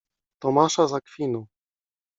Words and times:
Tomasza 0.39 0.87
z 0.87 0.93
Akwinu. 0.97 1.41